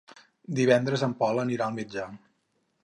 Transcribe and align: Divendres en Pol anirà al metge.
Divendres 0.59 1.03
en 1.09 1.13
Pol 1.21 1.43
anirà 1.45 1.67
al 1.69 1.79
metge. 1.81 2.09